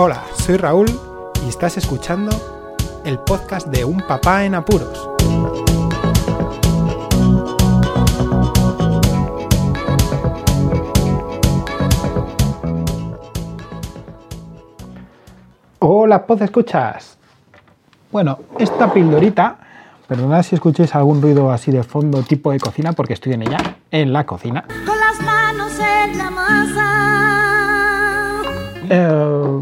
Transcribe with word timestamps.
Hola, 0.00 0.22
soy 0.32 0.56
Raúl 0.56 0.86
y 1.44 1.48
estás 1.48 1.76
escuchando 1.76 2.30
el 3.04 3.18
podcast 3.18 3.66
de 3.66 3.84
Un 3.84 3.98
Papá 3.98 4.44
en 4.44 4.54
Apuros. 4.54 5.10
Hola, 15.80 16.24
pod 16.24 16.42
escuchas. 16.42 17.18
Bueno, 18.12 18.38
esta 18.56 18.92
pildorita, 18.92 19.56
perdonad 20.06 20.44
si 20.44 20.54
escuchéis 20.54 20.94
algún 20.94 21.20
ruido 21.20 21.50
así 21.50 21.72
de 21.72 21.82
fondo 21.82 22.22
tipo 22.22 22.52
de 22.52 22.60
cocina, 22.60 22.92
porque 22.92 23.14
estoy 23.14 23.32
en 23.32 23.42
ella, 23.42 23.58
en 23.90 24.12
la 24.12 24.24
cocina. 24.24 24.64
Con 24.86 24.96
las 24.96 25.20
manos 25.20 25.72
en 25.80 26.18
la 26.18 26.30
masa. 26.30 26.84
Eh, 28.90 29.60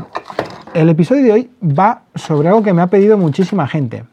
el 0.77 0.91
episodio 0.91 1.25
de 1.25 1.33
hoy 1.33 1.51
va 1.63 2.03
sobre 2.15 2.49
algo 2.49 2.63
que 2.63 2.75
me 2.75 2.83
ha 2.83 2.89
pedido 2.89 3.17
muchísima 3.17 3.67
gente. 3.67 4.05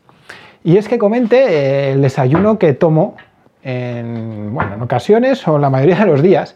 Y 0.63 0.77
es 0.77 0.87
que 0.87 0.97
comente 0.97 1.37
eh, 1.37 1.91
el 1.91 2.01
desayuno 2.01 2.57
que 2.57 2.73
tomo 2.73 3.15
en, 3.63 4.53
bueno, 4.53 4.75
en 4.75 4.81
ocasiones 4.81 5.45
o 5.47 5.57
la 5.57 5.69
mayoría 5.69 5.97
de 5.99 6.05
los 6.05 6.21
días 6.21 6.55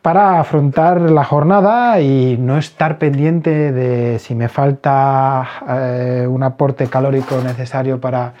para 0.00 0.40
afrontar 0.40 1.00
la 1.02 1.22
jornada 1.22 2.00
y 2.00 2.36
no 2.38 2.56
estar 2.58 2.98
pendiente 2.98 3.72
de 3.72 4.18
si 4.18 4.34
me 4.34 4.48
falta 4.48 5.48
eh, 5.68 6.26
un 6.28 6.42
aporte 6.42 6.86
calórico 6.86 7.40
necesario 7.42 8.00
para 8.00 8.32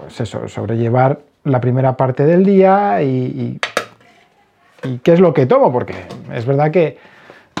pues 0.00 0.20
eso, 0.20 0.48
sobrellevar 0.48 1.20
la 1.44 1.60
primera 1.60 1.96
parte 1.96 2.26
del 2.26 2.44
día 2.44 3.00
y, 3.02 3.60
qué 5.02 5.12
es 5.12 5.20
lo 5.20 5.32
que 5.32 5.46
tomo, 5.46 5.72
porque 5.72 5.94
es 6.32 6.44
verdad 6.44 6.70
que 6.70 6.98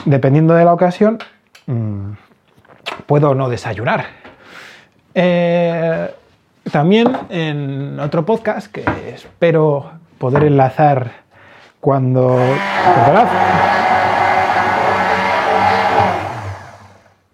dependiendo 0.04 0.54
de 0.54 0.64
la 0.64 0.72
ocasión 0.72 1.18
mm, 1.66 2.12
puedo 3.06 3.34
no 3.34 3.48
desayunar. 3.48 4.06
Eh, 5.14 6.14
también 6.70 7.16
en 7.30 7.98
otro 8.00 8.24
podcast 8.24 8.70
que 8.70 8.84
espero 9.14 9.92
poder 10.18 10.44
enlazar 10.44 11.10
cuando... 11.80 12.38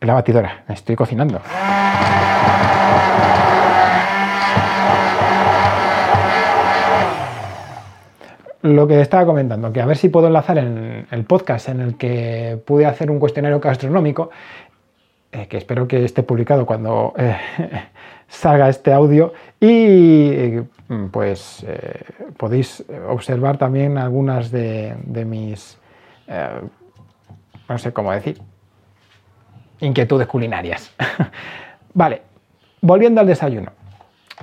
La 0.00 0.14
batidora, 0.14 0.64
estoy 0.68 0.96
cocinando. 0.96 1.40
Lo 8.62 8.86
que 8.86 9.00
estaba 9.00 9.26
comentando, 9.26 9.72
que 9.72 9.80
a 9.80 9.86
ver 9.86 9.96
si 9.96 10.08
puedo 10.08 10.28
enlazar 10.28 10.58
en 10.58 11.06
el 11.10 11.24
podcast 11.24 11.68
en 11.68 11.80
el 11.80 11.96
que 11.96 12.60
pude 12.64 12.86
hacer 12.86 13.10
un 13.10 13.18
cuestionario 13.18 13.58
gastronómico, 13.58 14.30
eh, 15.32 15.48
que 15.48 15.56
espero 15.56 15.88
que 15.88 16.04
esté 16.04 16.22
publicado 16.22 16.64
cuando 16.64 17.12
eh, 17.16 17.36
salga 18.28 18.68
este 18.68 18.92
audio, 18.92 19.32
y 19.58 20.28
eh, 20.30 20.64
pues 21.10 21.64
eh, 21.66 22.04
podéis 22.36 22.84
observar 23.08 23.58
también 23.58 23.98
algunas 23.98 24.52
de, 24.52 24.94
mis, 25.26 25.76
no 27.68 27.78
sé 27.78 27.92
cómo 27.92 28.12
decir, 28.12 28.40
inquietudes 29.80 30.28
culinarias. 30.28 30.94
vale, 31.94 32.22
volviendo 32.80 33.20
al 33.20 33.26
desayuno. 33.26 33.72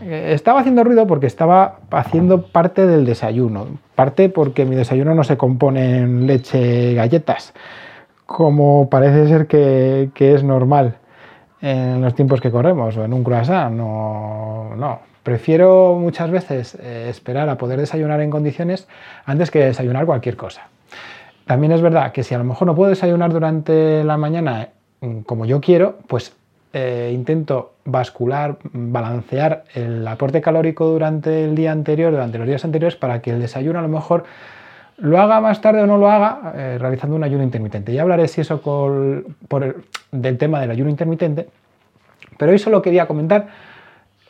Eh, 0.01 0.31
Estaba 0.33 0.59
haciendo 0.59 0.83
ruido 0.83 1.07
porque 1.07 1.27
estaba 1.27 1.79
haciendo 1.91 2.43
parte 2.43 2.85
del 2.85 3.05
desayuno. 3.05 3.67
Parte 3.95 4.29
porque 4.29 4.65
mi 4.65 4.75
desayuno 4.75 5.15
no 5.15 5.23
se 5.23 5.37
compone 5.37 5.97
en 5.97 6.27
leche 6.27 6.93
galletas, 6.93 7.53
como 8.25 8.89
parece 8.89 9.27
ser 9.27 9.47
que, 9.47 10.11
es 10.17 10.43
normal 10.43 10.95
en 11.61 12.01
los 12.01 12.15
tiempos 12.15 12.39
que 12.39 12.51
corremos, 12.51 12.95
o 12.95 13.03
en 13.03 13.13
un 13.13 13.23
croissant. 13.23 13.75
No, 13.75 14.75
no. 14.75 14.99
Prefiero 15.23 15.95
muchas 15.99 16.31
veces 16.31 16.75
eh, 16.75 17.07
esperar 17.09 17.49
a 17.49 17.57
poder 17.57 17.79
desayunar 17.79 18.21
en 18.21 18.29
condiciones 18.29 18.87
antes 19.25 19.51
que 19.51 19.59
desayunar 19.59 20.05
cualquier 20.05 20.37
cosa. 20.37 20.69
También 21.45 21.71
es 21.73 21.81
verdad 21.81 22.11
que 22.11 22.23
si 22.23 22.33
a 22.33 22.37
lo 22.37 22.43
mejor 22.45 22.67
no 22.67 22.75
puedo 22.75 22.89
desayunar 22.89 23.33
durante 23.33 24.03
la 24.03 24.17
mañana 24.17 24.69
mm, 25.01 25.21
como 25.21 25.45
yo 25.45 25.59
quiero, 25.59 25.97
pues 26.07 26.33
eh, 26.71 27.11
intento 27.13 27.73
bascular, 27.85 28.57
balancear 28.73 29.63
el 29.73 30.07
aporte 30.07 30.41
calórico 30.41 30.85
durante 30.85 31.45
el 31.45 31.55
día 31.55 31.71
anterior, 31.71 32.11
durante 32.11 32.37
los 32.37 32.47
días 32.47 32.63
anteriores, 32.63 32.95
para 32.95 33.21
que 33.21 33.31
el 33.31 33.39
desayuno 33.39 33.79
a 33.79 33.81
lo 33.81 33.87
mejor 33.87 34.23
lo 34.97 35.19
haga 35.19 35.41
más 35.41 35.61
tarde 35.61 35.81
o 35.81 35.87
no 35.87 35.97
lo 35.97 36.11
haga 36.11 36.53
eh, 36.55 36.77
realizando 36.79 37.15
un 37.15 37.23
ayuno 37.23 37.43
intermitente. 37.43 37.93
Ya 37.93 38.03
hablaré 38.03 38.27
si 38.27 38.41
eso 38.41 38.61
por 38.61 39.63
el- 39.63 39.75
del 40.11 40.37
tema 40.37 40.59
del 40.59 40.71
ayuno 40.71 40.89
intermitente, 40.89 41.47
pero 42.37 42.51
hoy 42.51 42.59
solo 42.59 42.81
quería 42.81 43.07
comentar 43.07 43.47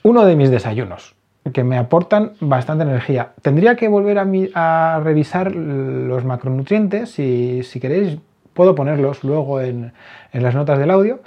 uno 0.04 0.26
de 0.26 0.36
mis 0.36 0.50
desayunos 0.50 1.16
que 1.54 1.64
me 1.64 1.78
aportan 1.78 2.34
bastante 2.40 2.84
energía. 2.84 3.32
Tendría 3.42 3.76
que 3.76 3.88
volver 3.88 4.20
a, 4.54 5.02
revisar 5.04 5.54
los 5.56 6.24
macronutrientes 6.24 7.18
y 7.20 7.64
si 7.64 7.80
queréis 7.80 8.18
puedo 8.54 8.76
ponerlos 8.76 9.24
luego 9.24 9.60
en 9.60 9.92
las 10.32 10.54
notas 10.56 10.78
del 10.80 10.92
audio 10.92 11.20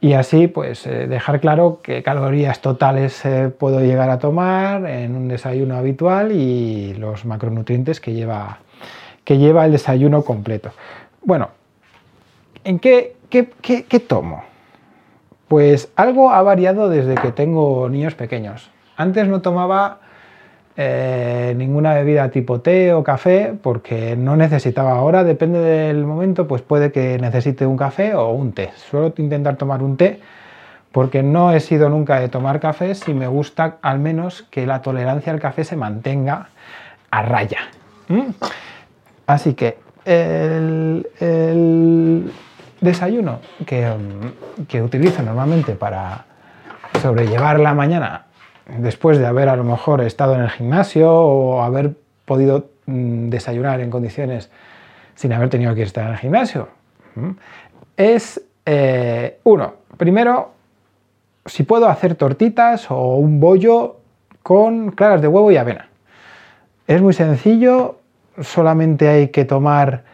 y 0.00 0.14
así 0.14 0.46
pues 0.48 0.86
eh, 0.86 1.06
dejar 1.06 1.40
claro 1.40 1.80
qué 1.82 2.02
calorías 2.02 2.60
totales 2.60 3.24
eh, 3.26 3.50
puedo 3.56 3.80
llegar 3.80 4.08
a 4.10 4.18
tomar 4.18 4.86
en 4.86 5.14
un 5.14 5.28
desayuno 5.28 5.76
habitual 5.76 6.32
y 6.32 6.94
los 6.94 7.24
macronutrientes 7.26 8.00
que 8.00 8.12
lleva, 8.14 8.58
que 9.24 9.36
lleva 9.38 9.66
el 9.66 9.72
desayuno 9.72 10.22
completo. 10.22 10.70
Bueno, 11.22 11.50
¿en 12.64 12.78
qué, 12.78 13.16
qué- 13.28 13.50
qué- 13.60 13.84
qué 13.84 14.00
tomo? 14.00 14.44
Pues 15.48 15.90
algo 15.96 16.30
ha 16.30 16.40
variado 16.42 16.88
desde 16.88 17.16
que 17.16 17.32
tengo 17.32 17.88
niños 17.88 18.14
pequeños. 18.14 18.70
Antes 18.96 19.26
no 19.26 19.40
tomaba 19.42 19.98
eh, 20.82 21.52
ninguna 21.58 21.92
bebida 21.92 22.30
tipo 22.30 22.62
té 22.62 22.94
o 22.94 23.04
café 23.04 23.52
porque 23.62 24.16
no 24.16 24.34
necesitaba. 24.34 24.92
Ahora, 24.92 25.24
depende 25.24 25.58
del 25.58 26.06
momento, 26.06 26.48
pues 26.48 26.62
puede 26.62 26.90
que 26.90 27.18
necesite 27.18 27.66
un 27.66 27.76
café 27.76 28.14
o 28.14 28.30
un 28.30 28.52
té. 28.52 28.70
Suelo 28.76 29.12
intentar 29.18 29.56
tomar 29.56 29.82
un 29.82 29.98
té 29.98 30.20
porque 30.90 31.22
no 31.22 31.52
he 31.52 31.60
sido 31.60 31.90
nunca 31.90 32.18
de 32.18 32.30
tomar 32.30 32.60
café 32.60 32.94
si 32.94 33.12
me 33.12 33.26
gusta 33.26 33.76
al 33.82 33.98
menos 33.98 34.44
que 34.50 34.64
la 34.64 34.80
tolerancia 34.80 35.34
al 35.34 35.38
café 35.38 35.64
se 35.64 35.76
mantenga 35.76 36.48
a 37.10 37.22
raya. 37.24 37.58
Así 39.26 39.52
que 39.52 39.76
el, 40.06 41.06
el 41.20 42.32
desayuno 42.80 43.40
que, 43.66 43.86
mm, 43.86 44.64
que 44.66 44.80
utilizo 44.80 45.22
normalmente 45.22 45.74
para 45.74 46.24
sobrellevar 47.02 47.60
la 47.60 47.74
mañana 47.74 48.29
después 48.78 49.18
de 49.18 49.26
haber 49.26 49.48
a 49.48 49.56
lo 49.56 49.64
mejor 49.64 50.00
estado 50.00 50.34
en 50.34 50.42
el 50.42 50.50
gimnasio 50.50 51.12
o 51.12 51.62
haber 51.62 51.92
podido 52.24 52.66
mm, 52.86 53.28
desayunar 53.28 53.80
en 53.80 53.90
condiciones 53.90 54.50
sin 55.14 55.32
haber 55.32 55.50
tenido 55.50 55.74
que 55.74 55.82
estar 55.82 56.06
en 56.06 56.12
el 56.12 56.18
gimnasio, 56.18 56.68
¿m? 57.16 57.34
es 57.96 58.40
eh, 58.64 59.38
uno, 59.44 59.74
primero, 59.96 60.52
si 61.44 61.64
puedo 61.64 61.88
hacer 61.88 62.14
tortitas 62.14 62.90
o 62.90 63.16
un 63.16 63.40
bollo 63.40 63.96
con 64.42 64.90
claras 64.92 65.20
de 65.20 65.28
huevo 65.28 65.50
y 65.50 65.56
avena. 65.56 65.88
Es 66.86 67.02
muy 67.02 67.12
sencillo, 67.12 67.98
solamente 68.40 69.08
hay 69.08 69.28
que 69.28 69.44
tomar 69.44 70.04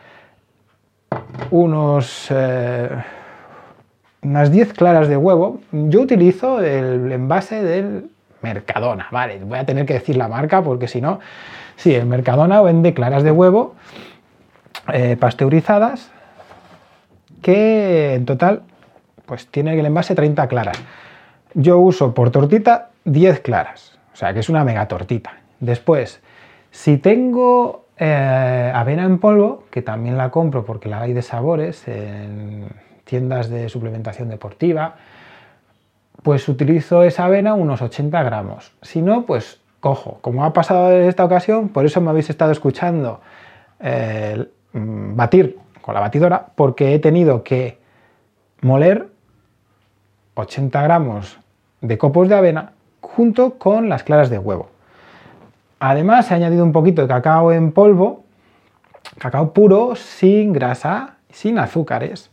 unos, 1.50 2.28
eh, 2.30 2.88
unas 4.22 4.50
10 4.50 4.72
claras 4.72 5.08
de 5.08 5.16
huevo. 5.16 5.60
Yo 5.72 6.00
utilizo 6.00 6.60
el 6.60 7.10
envase 7.12 7.62
del 7.62 8.10
Mercadona, 8.42 9.08
vale, 9.10 9.38
voy 9.38 9.58
a 9.58 9.66
tener 9.66 9.86
que 9.86 9.94
decir 9.94 10.16
la 10.16 10.28
marca 10.28 10.62
porque 10.62 10.88
si 10.88 11.00
no, 11.00 11.20
sí, 11.76 11.94
el 11.94 12.06
Mercadona 12.06 12.60
vende 12.62 12.94
claras 12.94 13.22
de 13.22 13.32
huevo 13.32 13.74
eh, 14.92 15.16
pasteurizadas 15.18 16.10
que 17.42 18.14
en 18.14 18.24
total 18.26 18.62
pues 19.24 19.46
tiene 19.48 19.78
el 19.78 19.86
envase 19.86 20.14
30 20.14 20.46
claras. 20.48 20.78
Yo 21.54 21.78
uso 21.78 22.14
por 22.14 22.30
tortita 22.30 22.90
10 23.04 23.40
claras, 23.40 23.98
o 24.12 24.16
sea 24.16 24.32
que 24.32 24.40
es 24.40 24.48
una 24.48 24.64
mega 24.64 24.86
tortita. 24.86 25.34
Después, 25.58 26.20
si 26.70 26.98
tengo 26.98 27.86
eh, 27.98 28.70
avena 28.74 29.04
en 29.04 29.18
polvo, 29.18 29.64
que 29.70 29.82
también 29.82 30.16
la 30.18 30.30
compro 30.30 30.64
porque 30.64 30.88
la 30.88 31.00
hay 31.00 31.12
de 31.12 31.22
sabores 31.22 31.88
en 31.88 32.68
tiendas 33.04 33.48
de 33.48 33.68
suplementación 33.68 34.28
deportiva, 34.28 34.96
pues 36.26 36.48
utilizo 36.48 37.04
esa 37.04 37.26
avena 37.26 37.54
unos 37.54 37.80
80 37.80 38.20
gramos. 38.24 38.72
Si 38.82 39.00
no, 39.00 39.24
pues 39.26 39.60
cojo, 39.78 40.18
como 40.22 40.44
ha 40.44 40.52
pasado 40.52 40.90
en 40.90 41.04
esta 41.04 41.24
ocasión, 41.24 41.68
por 41.68 41.86
eso 41.86 42.00
me 42.00 42.10
habéis 42.10 42.28
estado 42.28 42.50
escuchando 42.50 43.20
eh, 43.78 44.44
mm, 44.72 45.14
batir 45.14 45.56
con 45.80 45.94
la 45.94 46.00
batidora, 46.00 46.48
porque 46.56 46.94
he 46.94 46.98
tenido 46.98 47.44
que 47.44 47.78
moler 48.60 49.06
80 50.34 50.82
gramos 50.82 51.38
de 51.80 51.96
copos 51.96 52.28
de 52.28 52.34
avena 52.34 52.72
junto 53.00 53.56
con 53.56 53.88
las 53.88 54.02
claras 54.02 54.28
de 54.28 54.40
huevo. 54.40 54.70
Además, 55.78 56.28
he 56.32 56.34
añadido 56.34 56.64
un 56.64 56.72
poquito 56.72 57.02
de 57.02 57.06
cacao 57.06 57.52
en 57.52 57.70
polvo, 57.70 58.24
cacao 59.18 59.52
puro, 59.52 59.94
sin 59.94 60.52
grasa, 60.52 61.18
sin 61.30 61.60
azúcares. 61.60 62.32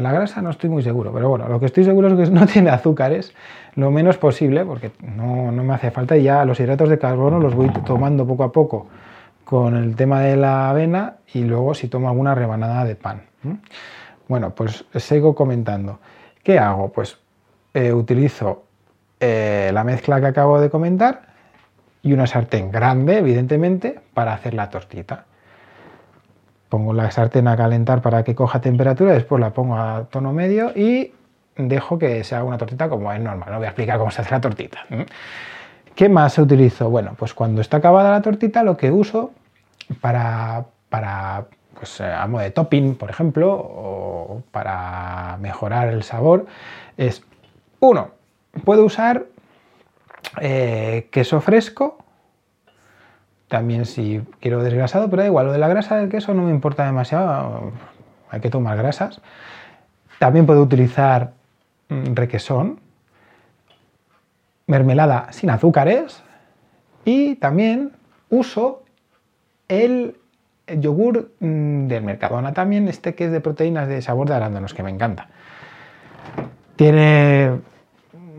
La 0.00 0.12
grasa 0.12 0.42
no 0.42 0.50
estoy 0.50 0.70
muy 0.70 0.82
seguro, 0.82 1.12
pero 1.12 1.28
bueno, 1.28 1.48
lo 1.48 1.58
que 1.58 1.66
estoy 1.66 1.84
seguro 1.84 2.08
es 2.08 2.28
que 2.28 2.34
no 2.34 2.46
tiene 2.46 2.70
azúcares, 2.70 3.34
lo 3.74 3.90
menos 3.90 4.16
posible, 4.16 4.64
porque 4.64 4.92
no, 5.00 5.50
no 5.50 5.64
me 5.64 5.74
hace 5.74 5.90
falta 5.90 6.16
y 6.16 6.22
ya 6.22 6.44
los 6.44 6.60
hidratos 6.60 6.88
de 6.88 6.98
carbono 6.98 7.40
los 7.40 7.54
voy 7.54 7.70
tomando 7.84 8.26
poco 8.26 8.44
a 8.44 8.52
poco 8.52 8.86
con 9.44 9.76
el 9.76 9.96
tema 9.96 10.20
de 10.20 10.36
la 10.36 10.70
avena 10.70 11.16
y 11.34 11.44
luego 11.44 11.74
si 11.74 11.88
tomo 11.88 12.08
alguna 12.08 12.34
rebanada 12.34 12.84
de 12.84 12.96
pan. 12.96 13.22
Bueno, 14.28 14.54
pues 14.54 14.84
sigo 14.96 15.34
comentando. 15.34 15.98
¿Qué 16.42 16.58
hago? 16.58 16.90
Pues 16.90 17.18
eh, 17.74 17.92
utilizo 17.92 18.64
eh, 19.20 19.70
la 19.74 19.84
mezcla 19.84 20.20
que 20.20 20.26
acabo 20.26 20.60
de 20.60 20.70
comentar 20.70 21.22
y 22.02 22.12
una 22.12 22.26
sartén 22.26 22.70
grande, 22.70 23.18
evidentemente, 23.18 24.00
para 24.14 24.32
hacer 24.32 24.54
la 24.54 24.70
tortita. 24.70 25.26
Pongo 26.72 26.94
la 26.94 27.10
sartén 27.10 27.48
a 27.48 27.54
calentar 27.54 28.00
para 28.00 28.24
que 28.24 28.34
coja 28.34 28.62
temperatura, 28.62 29.12
después 29.12 29.38
la 29.38 29.50
pongo 29.50 29.76
a 29.76 30.04
tono 30.04 30.32
medio 30.32 30.72
y 30.74 31.12
dejo 31.54 31.98
que 31.98 32.24
se 32.24 32.34
haga 32.34 32.44
una 32.44 32.56
tortita 32.56 32.88
como 32.88 33.12
es 33.12 33.20
normal. 33.20 33.50
No 33.50 33.56
voy 33.58 33.66
a 33.66 33.68
explicar 33.68 33.98
cómo 33.98 34.10
se 34.10 34.22
hace 34.22 34.30
la 34.30 34.40
tortita. 34.40 34.78
¿Qué 35.94 36.08
más 36.08 36.38
utilizo? 36.38 36.88
Bueno, 36.88 37.12
pues 37.18 37.34
cuando 37.34 37.60
está 37.60 37.76
acabada 37.76 38.10
la 38.10 38.22
tortita, 38.22 38.62
lo 38.62 38.78
que 38.78 38.90
uso 38.90 39.32
para, 40.00 40.64
para 40.88 41.44
pues, 41.74 42.00
eh, 42.00 42.04
a 42.04 42.26
de 42.26 42.50
topping, 42.50 42.94
por 42.94 43.10
ejemplo, 43.10 43.52
o 43.52 44.42
para 44.50 45.36
mejorar 45.42 45.88
el 45.88 46.02
sabor, 46.04 46.46
es 46.96 47.22
uno, 47.80 48.12
puedo 48.64 48.86
usar 48.86 49.26
eh, 50.40 51.06
queso 51.10 51.42
fresco, 51.42 51.98
también 53.52 53.84
si 53.84 54.22
quiero 54.40 54.62
desgrasado, 54.62 55.10
pero 55.10 55.20
da 55.20 55.28
igual, 55.28 55.44
lo 55.44 55.52
de 55.52 55.58
la 55.58 55.68
grasa 55.68 55.96
del 55.96 56.08
queso 56.08 56.32
no 56.32 56.44
me 56.44 56.50
importa 56.50 56.86
demasiado, 56.86 57.70
hay 58.30 58.40
que 58.40 58.48
tomar 58.48 58.78
grasas. 58.78 59.20
También 60.18 60.46
puedo 60.46 60.62
utilizar 60.62 61.34
mm, 61.90 62.14
requesón, 62.14 62.80
mermelada 64.66 65.30
sin 65.32 65.50
azúcares 65.50 66.22
y 67.04 67.34
también 67.34 67.92
uso 68.30 68.84
el 69.68 70.16
yogur 70.66 71.32
mm, 71.40 71.88
del 71.88 72.04
Mercadona 72.04 72.54
también, 72.54 72.88
este 72.88 73.14
que 73.14 73.26
es 73.26 73.32
de 73.32 73.42
proteínas 73.42 73.86
de 73.86 74.00
sabor 74.00 74.30
de 74.30 74.34
arándanos, 74.34 74.72
que 74.72 74.82
me 74.82 74.88
encanta. 74.88 75.28
Tiene 76.76 77.60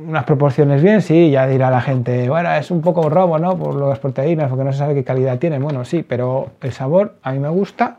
unas 0.08 0.24
proporciones 0.26 0.82
bien, 0.82 1.02
sí, 1.02 1.32
ya 1.32 1.48
dirá 1.48 1.70
la 1.70 1.82
gente, 1.82 2.30
bueno, 2.30 2.52
es 2.54 2.72
un 2.72 2.82
poco 2.82 3.10
robo, 3.10 3.40
¿no? 3.40 3.58
Por 3.58 3.76
las 3.76 4.00
proteínas, 4.00 4.50
porque 4.50 4.64
no 4.64 4.72
se 4.72 4.80
sabe 4.80 4.94
qué 4.94 5.04
calidad 5.04 5.38
tiene. 5.40 5.60
Bueno, 5.60 5.86
sí, 5.86 6.04
pero 6.04 6.52
el 6.62 6.72
sabor 6.72 7.16
a 7.24 7.32
mí 7.32 7.40
me 7.40 7.50
gusta 7.50 7.98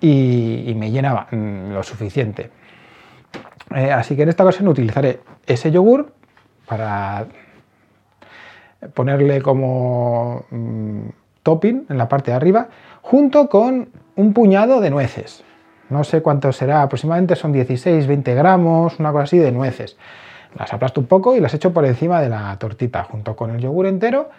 y, 0.00 0.74
me 0.76 0.90
llena 0.90 1.26
mm, 1.30 1.72
lo 1.72 1.82
suficiente. 1.82 2.50
Eh, 3.74 3.90
así 3.92 4.16
que 4.16 4.22
en 4.22 4.28
esta 4.28 4.42
ocasión 4.42 4.68
utilizaré 4.68 5.20
ese 5.46 5.70
yogur 5.70 6.12
para 6.66 7.26
ponerle 8.94 9.40
como 9.40 10.44
mm, 10.50 11.00
topping 11.42 11.86
en 11.88 11.98
la 11.98 12.08
parte 12.08 12.30
de 12.30 12.36
arriba, 12.36 12.68
junto 13.00 13.48
con 13.48 13.88
un 14.16 14.32
puñado 14.32 14.80
de 14.80 14.90
nueces. 14.90 15.44
No 15.88 16.04
sé 16.04 16.22
cuánto 16.22 16.52
será, 16.52 16.82
aproximadamente 16.82 17.36
son 17.36 17.52
16, 17.52 18.06
20 18.06 18.34
gramos, 18.34 18.98
una 18.98 19.12
cosa 19.12 19.24
así 19.24 19.38
de 19.38 19.52
nueces. 19.52 19.96
Las 20.58 20.72
aplasto 20.72 21.00
un 21.00 21.06
poco 21.06 21.34
y 21.36 21.40
las 21.40 21.54
echo 21.54 21.72
por 21.72 21.84
encima 21.84 22.20
de 22.20 22.28
la 22.28 22.56
tortita, 22.58 23.04
junto 23.04 23.36
con 23.36 23.50
el 23.50 23.60
yogur 23.60 23.86
entero. 23.86 24.30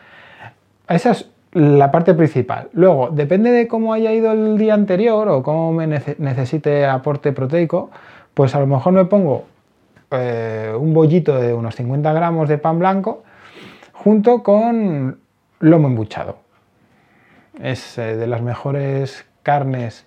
Esa 0.88 1.12
es 1.12 1.30
la 1.54 1.92
parte 1.92 2.14
principal. 2.14 2.70
Luego, 2.74 3.10
depende 3.12 3.52
de 3.52 3.68
cómo 3.68 3.94
haya 3.94 4.12
ido 4.12 4.32
el 4.32 4.58
día 4.58 4.74
anterior 4.74 5.28
o 5.30 5.44
cómo 5.44 5.72
me 5.72 5.88
necesite 5.88 6.86
aporte 6.86 7.32
proteico, 7.32 7.90
pues 8.34 8.56
a 8.56 8.60
lo 8.60 8.68
mejor 8.68 8.94
me 8.94 9.06
pongo 9.06 9.46
eh, 10.12 10.74
un 10.78 10.94
bollito 10.94 11.40
de 11.40 11.54
unos 11.54 11.76
50 11.76 12.14
gramos 12.14 12.48
de 12.48 12.58
pan 12.58 12.78
blanco 12.78 13.24
junto 13.94 14.44
con 14.44 15.18
lomo 15.60 15.88
embuchado 15.88 16.44
es 17.62 17.98
eh, 17.98 18.16
de 18.16 18.28
las 18.28 18.42
mejores 18.42 19.26
carnes 19.44 20.06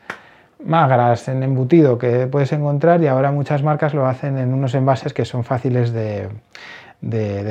magras 0.64 1.28
en 1.28 1.42
embutido 1.42 1.98
que 1.98 2.26
puedes 2.26 2.52
encontrar 2.52 3.02
y 3.02 3.06
ahora 3.06 3.30
muchas 3.30 3.62
marcas 3.62 3.94
lo 3.94 4.06
hacen 4.06 4.38
en 4.38 4.54
unos 4.54 4.74
envases 4.74 5.12
que 5.12 5.24
son 5.24 5.44
fáciles 5.44 5.92
de, 5.92 6.28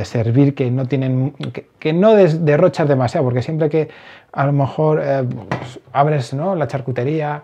servir, 0.05 0.55
que 0.55 0.71
no 0.71 0.85
tienen, 0.87 1.33
que, 1.79 1.93
no 1.93 2.15
derrochas 2.15 2.87
demasiado, 2.87 3.25
porque 3.25 3.41
siempre 3.41 3.69
que 3.69 3.89
a 4.31 4.45
lo 4.45 4.53
mejor 4.53 5.01
eh, 5.03 5.23
pues, 5.23 5.79
abres 5.93 6.33
¿no? 6.33 6.55
la 6.55 6.67
charcutería, 6.67 7.43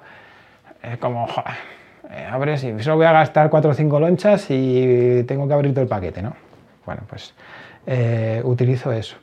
eh, 0.83 0.97
como 0.99 1.27
abres 2.29 2.63
y 2.63 2.77
solo 2.83 2.97
voy 2.97 3.05
a 3.05 3.13
gastar 3.13 3.49
4 3.49 3.71
o 3.71 3.73
5 3.73 3.99
lonchas 3.99 4.47
y 4.49 5.23
tengo 5.23 5.47
que 5.47 5.53
abrir 5.53 5.71
todo 5.73 5.83
el 5.83 5.87
paquete, 5.87 6.21
¿no? 6.21 6.33
Bueno, 6.85 7.03
pues 7.07 7.33
utilizo 8.43 8.91
eso. 8.91 9.15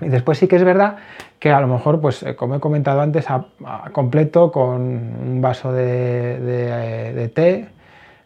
Y 0.00 0.08
después 0.08 0.38
sí 0.38 0.46
que 0.46 0.56
es 0.56 0.64
verdad 0.64 0.96
que 1.38 1.50
a 1.50 1.60
lo 1.60 1.68
mejor, 1.68 2.00
pues 2.00 2.22
eh, 2.22 2.36
como 2.36 2.56
he 2.56 2.60
comentado 2.60 3.00
antes, 3.00 3.30
a, 3.30 3.46
completo 3.92 4.52
con 4.52 4.80
un 4.80 5.40
vaso 5.40 5.72
de, 5.72 7.30
té. 7.34 7.68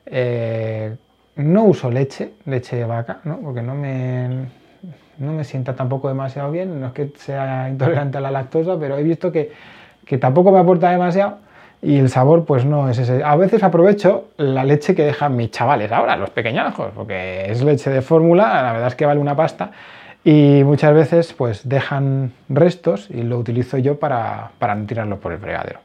Eh, 0.06 0.96
no 1.37 1.64
uso 1.64 1.90
leche, 1.90 2.32
leche 2.46 2.76
de 2.76 2.84
vaca, 2.84 3.20
¿no? 3.25 3.38
porque 3.38 3.62
no 3.62 3.75
me, 3.75 4.28
no 5.19 5.32
me 5.32 5.44
sienta 5.44 5.75
tampoco 5.75 6.08
demasiado 6.08 6.50
bien. 6.50 6.81
No 6.81 6.88
es 6.88 6.93
que 6.93 7.12
sea 7.17 7.69
intolerante 7.69 8.19
a 8.19 8.20
la 8.20 8.31
lactosa, 8.31 8.76
pero 8.78 8.99
he 8.99 9.02
visto 9.02 9.31
que, 9.31 9.52
que 10.05 10.19
tampoco 10.19 10.50
me 10.50 10.58
aporta 10.58 10.90
demasiado 10.90 11.38
y 11.82 11.96
el 11.96 12.08
sabor 12.11 12.44
pues 12.44 12.64
no 12.64 12.90
es 12.90 12.99
ese. 12.99 13.23
A 13.23 13.37
veces 13.37 13.62
aprovecho 13.62 14.28
la 14.37 14.64
leche 14.64 14.94
que 14.94 15.05
dejan 15.05 15.37
mis 15.37 15.50
chavales 15.50 15.90
ahora, 15.93 16.16
los 16.16 16.31
pequeñajos, 16.31 16.90
porque 16.94 17.50
es 17.50 17.62
leche 17.62 17.90
de 17.90 18.02
fórmula, 18.02 18.62
la 18.62 18.73
verdad 18.73 18.88
es 18.88 18.94
que 18.96 19.06
vale 19.06 19.20
una 19.20 19.37
pasta 19.37 19.70
y 20.25 20.62
muchas 20.64 20.94
veces 20.94 21.32
pues 21.32 21.69
dejan 21.69 22.32
restos 22.49 23.08
y 23.11 23.22
lo 23.22 23.38
utilizo 23.38 23.78
yo 23.78 23.99
para, 23.99 24.52
no 24.61 24.87
tirarlo 24.87 25.19
por 25.19 25.32
el 25.32 25.38
fregadero. 25.38 25.81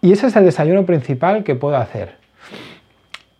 Y 0.00 0.12
ese 0.12 0.28
es 0.28 0.36
el 0.36 0.44
desayuno 0.44 0.86
principal 0.86 1.44
que 1.44 1.54
puedo 1.54 1.76
hacer. 1.76 2.16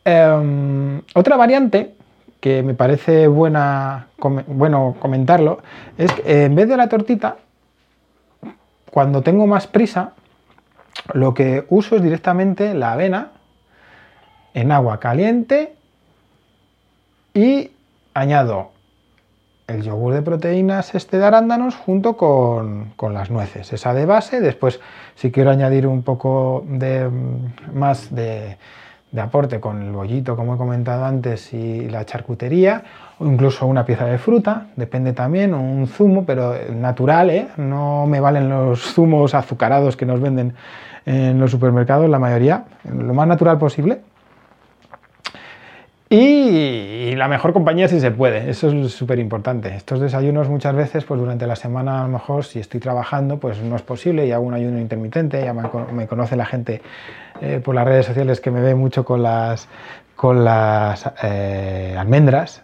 Em, 0.04 1.00
otra 1.14 1.36
variante 1.36 1.94
que 2.40 2.62
me 2.62 2.74
parece 2.74 3.26
buena, 3.26 4.08
bueno 4.46 4.96
comentarlo 5.00 5.62
es 5.96 6.12
que 6.12 6.44
en 6.44 6.54
vez 6.54 6.68
de 6.68 6.76
la 6.76 6.88
tortita, 6.88 7.38
cuando 8.90 9.22
tengo 9.22 9.46
más 9.46 9.66
prisa, 9.66 10.12
lo 11.12 11.34
que 11.34 11.64
uso 11.68 11.96
es 11.96 12.02
directamente 12.02 12.74
la 12.74 12.92
avena 12.92 13.32
en 14.54 14.72
agua 14.72 15.00
caliente 15.00 15.74
y 17.34 17.70
añado 18.14 18.75
el 19.66 19.82
yogur 19.82 20.14
de 20.14 20.22
proteínas 20.22 20.94
este 20.94 21.18
de 21.18 21.24
arándanos 21.24 21.74
junto 21.74 22.16
con, 22.16 22.92
las 23.12 23.30
nueces, 23.30 23.72
esa 23.72 23.94
de 23.94 24.06
base. 24.06 24.40
Después, 24.40 24.80
si 25.14 25.30
quiero 25.30 25.50
añadir 25.50 25.86
un 25.86 26.02
poco 26.02 26.64
de, 26.68 27.08
mm, 27.08 27.78
más 27.78 28.14
de, 28.14 28.56
aporte 29.16 29.60
con 29.60 29.80
el 29.82 29.92
bollito, 29.92 30.36
como 30.36 30.54
he 30.54 30.58
comentado 30.58 31.06
antes, 31.06 31.54
y 31.54 31.88
la 31.88 32.04
charcutería, 32.04 32.84
o 33.18 33.24
incluso 33.24 33.66
una 33.66 33.86
pieza 33.86 34.04
de 34.04 34.18
fruta, 34.18 34.66
depende 34.76 35.14
también, 35.14 35.54
un 35.54 35.86
zumo, 35.86 36.26
pero 36.26 36.54
natural, 36.70 37.30
¿eh? 37.30 37.48
no 37.56 38.06
me 38.06 38.20
valen 38.20 38.50
los 38.50 38.92
zumos 38.92 39.34
azucarados 39.34 39.96
que 39.96 40.04
nos 40.04 40.20
venden 40.20 40.54
en 41.06 41.40
los 41.40 41.50
supermercados, 41.50 42.10
la 42.10 42.18
mayoría, 42.18 42.64
lo 42.84 43.14
más 43.14 43.26
natural 43.26 43.56
posible. 43.58 44.00
Y, 46.08 47.16
la 47.16 47.26
mejor 47.26 47.52
compañía 47.52 47.88
si 47.88 47.98
se 47.98 48.12
puede, 48.12 48.48
eso 48.48 48.68
es 48.68 48.92
súper 48.92 49.18
importante. 49.18 49.74
Estos 49.74 50.00
desayunos 50.00 50.48
muchas 50.48 50.76
veces, 50.76 51.04
pues 51.04 51.18
durante 51.18 51.46
la 51.46 51.56
semana 51.56 52.00
a 52.00 52.06
lo 52.06 52.12
mejor 52.12 52.44
si 52.44 52.60
estoy 52.60 52.78
trabajando, 52.78 53.38
pues 53.38 53.60
no 53.60 53.74
es 53.74 53.82
posible 53.82 54.26
y 54.26 54.30
hago 54.30 54.44
un 54.44 54.54
ayuno 54.54 54.78
intermitente, 54.78 55.42
ya 55.42 55.52
me, 55.52 56.06
conoce 56.06 56.36
la 56.36 56.46
gente 56.46 56.80
eh, 57.40 57.60
por 57.64 57.74
las 57.74 57.86
redes 57.86 58.06
sociales 58.06 58.40
que 58.40 58.52
me 58.52 58.60
ve 58.60 58.74
mucho 58.76 59.04
con 59.04 59.22
las, 59.22 59.68
con 60.14 60.44
las 60.44 61.10
eh, 61.24 61.96
almendras, 61.98 62.62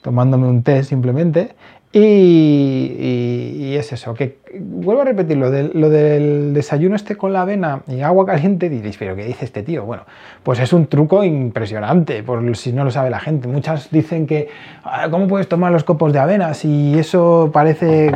tomándome 0.00 0.46
un 0.46 0.62
té 0.62 0.82
simplemente 0.82 1.54
y, 1.92 3.74
es 3.74 3.92
eso, 3.92 4.14
que 4.14 4.38
vuelvo 4.60 5.02
a 5.02 5.04
repetir, 5.04 5.36
lo, 5.36 5.50
del 5.50 6.54
desayuno 6.54 6.94
este 6.94 7.16
con 7.16 7.32
la 7.32 7.42
avena 7.42 7.82
y 7.88 8.02
agua 8.02 8.26
caliente, 8.26 8.68
diréis, 8.68 8.96
pero 8.96 9.16
¿qué 9.16 9.24
dice 9.24 9.44
este 9.44 9.64
tío? 9.64 9.84
Bueno, 9.84 10.04
pues 10.44 10.60
es 10.60 10.72
un 10.72 10.86
truco 10.86 11.24
impresionante, 11.24 12.22
por 12.22 12.56
si 12.56 12.72
no 12.72 12.84
lo 12.84 12.92
sabe 12.92 13.10
la 13.10 13.18
gente. 13.18 13.48
Muchas 13.48 13.90
dicen 13.90 14.26
que, 14.26 14.48
ah, 14.84 15.08
¿cómo 15.10 15.26
puedes 15.26 15.48
tomar 15.48 15.72
los 15.72 15.82
copos 15.82 16.12
de 16.12 16.20
avena 16.20 16.54
si 16.54 16.96
eso 16.96 17.50
parece, 17.52 18.12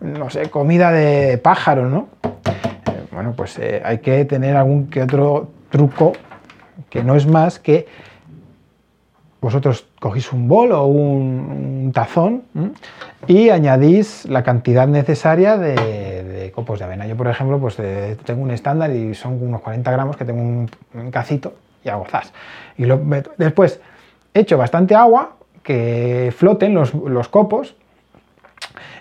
no 0.00 0.30
sé, 0.30 0.48
comida 0.48 0.90
de 0.90 1.36
pájaro, 1.36 1.90
¿no? 1.90 2.08
Eh, 2.24 3.06
bueno, 3.12 3.34
pues 3.36 3.58
eh, 3.58 3.82
hay 3.84 3.98
que 3.98 4.24
tener 4.24 4.56
algún 4.56 4.88
que 4.88 5.02
otro 5.02 5.50
truco 5.68 6.12
que 6.88 7.04
no 7.04 7.14
es 7.14 7.26
más 7.26 7.58
que 7.58 7.86
vosotros 9.42 9.86
cogéis 9.98 10.32
un 10.32 10.46
bol 10.46 10.70
o 10.70 10.84
un, 10.86 11.90
tazón 11.92 12.44
y 13.26 13.50
añadís 13.50 14.24
la 14.24 14.42
cantidad 14.44 14.86
necesaria 14.86 15.58
de, 15.58 16.50
copos 16.54 16.78
de 16.78 16.84
avena. 16.86 17.06
Yo, 17.06 17.16
por 17.16 17.26
ejemplo, 17.26 17.58
pues 17.58 17.76
tengo 18.24 18.42
un 18.42 18.52
estándar 18.52 18.90
y 18.92 19.14
son 19.14 19.42
unos 19.42 19.60
40 19.60 19.90
gramos 19.90 20.16
que 20.16 20.24
tengo 20.24 20.40
un, 20.40 20.70
cacito 21.10 21.54
y 21.84 21.88
hago. 21.88 22.06
Y 22.78 22.86
lo. 22.86 23.00
Después 23.36 23.80
echo 24.32 24.56
bastante 24.56 24.94
agua, 24.94 25.32
que 25.62 26.32
floten 26.34 26.72
los, 26.72 26.94
los 26.94 27.28
copos, 27.28 27.74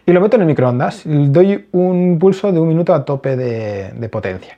y 0.06 0.12
lo 0.12 0.22
meto 0.22 0.38
en 0.38 0.42
el 0.42 0.48
microondas. 0.48 1.04
Doy 1.06 1.68
un 1.72 2.18
pulso 2.20 2.52
de 2.52 2.60
un 2.60 2.68
minuto 2.68 2.96
a 2.96 3.06
tope 3.06 3.38
de, 3.38 3.92
de 3.92 4.10
potencia. 4.10 4.58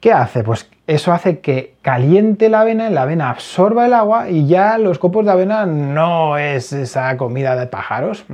¿Qué 0.00 0.12
hace? 0.12 0.42
Pues 0.42 0.68
eso 0.90 1.12
hace 1.12 1.38
que 1.38 1.74
caliente 1.82 2.48
la 2.48 2.62
avena, 2.62 2.90
la 2.90 3.02
avena 3.02 3.30
absorba 3.30 3.86
el 3.86 3.94
agua 3.94 4.28
y 4.28 4.48
ya 4.48 4.76
los 4.76 4.98
copos 4.98 5.24
de 5.24 5.30
avena 5.30 5.64
no 5.64 6.36
es 6.36 6.72
esa 6.72 7.16
comida 7.16 7.54
de 7.54 7.68
pájaros. 7.68 8.24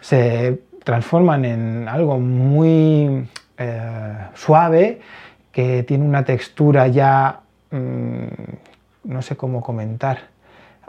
Se 0.00 0.58
transforman 0.84 1.44
en 1.44 1.88
algo 1.88 2.18
muy 2.18 3.28
eh, 3.58 4.16
suave, 4.32 5.00
que 5.52 5.82
tiene 5.82 6.06
una 6.06 6.24
textura 6.24 6.86
ya, 6.86 7.40
mm, 7.70 8.26
no 9.04 9.20
sé 9.20 9.36
cómo 9.36 9.60
comentar. 9.60 10.18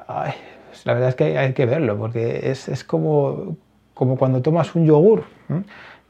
La 0.07 0.93
verdad 0.93 1.09
es 1.09 1.15
que 1.15 1.37
hay, 1.37 1.51
que 1.51 1.65
verlo, 1.65 1.97
porque 1.97 2.49
es, 2.49 2.69
es 2.69 2.85
como, 2.85 3.57
como 3.93 4.15
cuando 4.15 4.41
tomas 4.41 4.73
un 4.73 4.85
yogur. 4.85 5.25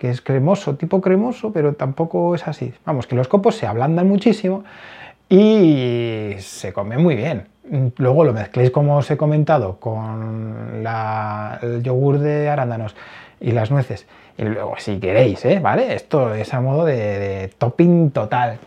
Que 0.03 0.09
es 0.09 0.19
cremoso, 0.19 0.75
tipo 0.75 0.99
cremoso, 0.99 1.53
pero 1.53 1.75
tampoco 1.75 2.35
es 2.35 2.45
así. 2.45 2.73
Vamos, 2.83 3.07
que 3.07 3.15
los 3.15 3.29
copos 3.29 3.55
se 3.55 3.67
ablandan 3.67 4.05
muchísimo 4.05 4.65
y 5.29 6.33
se 6.39 6.73
come 6.73 6.97
muy 6.97 7.15
bien. 7.15 7.47
Luego 7.95 8.25
lo 8.25 8.33
mezcléis, 8.33 8.69
como 8.69 8.97
os 8.97 9.09
he 9.09 9.15
comentado, 9.15 9.77
con 9.79 10.85
el 11.61 11.83
yogur 11.83 12.19
de 12.19 12.49
arándanos 12.49 12.97
y 13.39 13.53
las 13.53 13.71
nueces. 13.71 14.05
Y 14.37 14.43
luego, 14.43 14.75
si 14.77 14.99
queréis, 14.99 15.45
¿eh? 15.45 15.61
¿vale? 15.61 15.95
Esto 15.95 16.35
es 16.35 16.53
a 16.53 16.59
modo 16.59 16.83
de, 16.83 17.53
topping 17.57 18.11
total. 18.11 18.57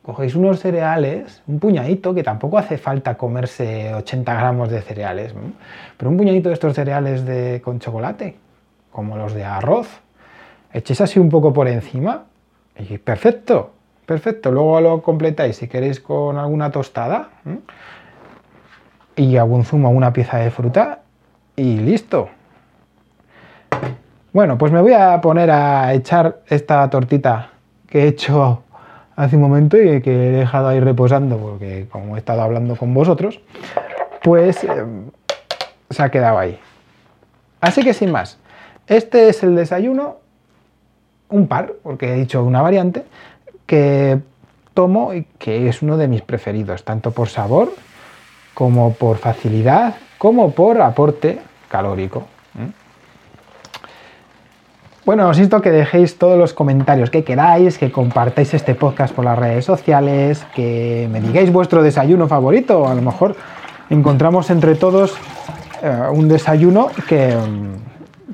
Cogéis 0.00 0.34
unos 0.34 0.60
cereales, 0.60 1.42
un 1.46 1.58
puñadito, 1.58 2.14
que 2.14 2.22
tampoco 2.22 2.56
hace 2.56 2.78
falta 2.78 3.18
comerse 3.18 3.92
80 3.92 4.32
gramos 4.32 4.70
de 4.70 4.80
cereales, 4.80 5.34
pero 5.98 6.10
un 6.10 6.16
puñadito 6.16 6.48
de 6.48 6.54
estos 6.54 6.74
cereales 6.74 7.26
de, 7.26 7.60
con 7.62 7.80
chocolate, 7.80 8.36
como 8.90 9.18
los 9.18 9.34
de 9.34 9.44
arroz, 9.44 10.00
echéis 10.74 11.00
así 11.00 11.18
un 11.18 11.30
poco 11.30 11.52
por 11.52 11.68
encima 11.68 12.24
y 12.78 12.98
perfecto, 12.98 13.70
perfecto. 14.04 14.50
Luego 14.50 14.80
lo 14.80 15.02
completáis 15.02 15.56
si 15.56 15.68
queréis 15.68 16.00
con 16.00 16.36
alguna 16.36 16.70
tostada 16.70 17.30
y 19.16 19.36
algún 19.36 19.64
zumo, 19.64 19.90
una 19.90 20.12
pieza 20.12 20.38
de 20.38 20.50
fruta 20.50 21.00
y 21.56 21.78
listo. 21.78 22.28
Bueno, 24.32 24.58
pues 24.58 24.72
me 24.72 24.82
voy 24.82 24.92
a 24.92 25.20
poner 25.20 25.50
a 25.52 25.94
echar 25.94 26.40
esta 26.48 26.90
tortita 26.90 27.50
que 27.88 28.02
he 28.02 28.08
hecho 28.08 28.64
hace 29.14 29.36
un 29.36 29.42
momento 29.42 29.80
y 29.80 30.02
que 30.02 30.10
he 30.10 30.32
dejado 30.32 30.66
ahí 30.66 30.80
reposando 30.80 31.38
porque 31.38 31.86
como 31.88 32.16
he 32.16 32.18
estado 32.18 32.42
hablando 32.42 32.74
con 32.74 32.92
vosotros, 32.92 33.40
pues 34.24 34.64
eh, 34.64 34.84
se 35.88 36.02
ha 36.02 36.10
quedado 36.10 36.38
ahí. 36.38 36.58
Así 37.60 37.84
que 37.84 37.94
sin 37.94 38.10
más, 38.10 38.38
este 38.88 39.28
es 39.28 39.44
el 39.44 39.54
desayuno 39.54 40.23
un 41.34 41.48
par, 41.48 41.72
porque 41.82 42.12
he 42.12 42.14
dicho 42.14 42.44
una 42.44 42.62
variante, 42.62 43.04
que 43.66 44.20
tomo 44.72 45.14
y 45.14 45.24
que 45.38 45.68
es 45.68 45.82
uno 45.82 45.96
de 45.96 46.08
mis 46.08 46.22
preferidos, 46.22 46.84
tanto 46.84 47.10
por 47.10 47.28
sabor 47.28 47.72
como 48.54 48.92
por 48.92 49.18
facilidad, 49.18 49.96
como 50.18 50.52
por 50.52 50.80
aporte 50.80 51.40
calórico. 51.68 52.26
¿Mm? 52.54 52.84
Bueno, 55.04 55.28
os 55.28 55.38
insto 55.38 55.60
que 55.60 55.70
dejéis 55.70 56.16
todos 56.16 56.38
los 56.38 56.54
comentarios 56.54 57.10
que 57.10 57.24
queráis, 57.24 57.76
que 57.76 57.92
compartáis 57.92 58.54
este 58.54 58.74
podcast 58.74 59.14
por 59.14 59.24
las 59.24 59.38
redes 59.38 59.64
sociales, 59.64 60.46
que 60.54 61.08
me 61.10 61.20
digáis 61.20 61.52
vuestro 61.52 61.82
desayuno 61.82 62.26
favorito. 62.26 62.88
A 62.88 62.94
lo 62.94 63.02
mejor 63.02 63.36
encontramos 63.90 64.48
entre 64.50 64.76
todos 64.76 65.14
eh, 65.82 66.00
un 66.10 66.28
desayuno 66.28 66.88
que, 67.06 67.36